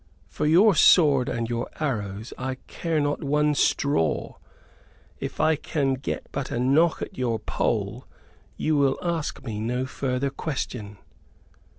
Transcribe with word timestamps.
For 0.29 0.47
your 0.47 0.73
sword 0.73 1.29
and 1.29 1.47
your 1.47 1.69
arrows 1.79 2.33
I 2.35 2.55
care 2.65 2.99
not 2.99 3.23
one 3.23 3.53
straw 3.53 4.37
if 5.19 5.39
I 5.39 5.55
can 5.55 5.93
get 5.93 6.25
but 6.31 6.49
a 6.49 6.59
knock 6.59 7.03
at 7.03 7.19
your 7.19 7.37
poll 7.37 8.07
you 8.57 8.75
will 8.75 8.97
ask 9.03 9.43
me 9.43 9.59
no 9.59 9.85
further 9.85 10.31
question." 10.31 10.97